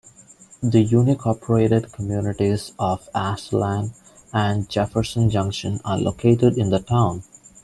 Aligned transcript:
The 0.63 0.83
unincorporated 0.83 1.91
communities 1.93 2.71
of 2.79 3.07
Aztalan 3.13 3.91
and 4.33 4.67
Jefferson 4.67 5.29
Junction 5.29 5.79
are 5.85 5.99
located 5.99 6.57
in 6.57 6.71
the 6.71 6.79
town. 6.79 7.21